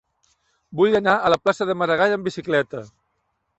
Vull 0.79 0.97
anar 0.99 1.13
a 1.27 1.31
la 1.35 1.37
plaça 1.43 1.69
de 1.71 1.77
Maragall 1.83 2.17
amb 2.17 2.29
bicicleta. 2.33 2.85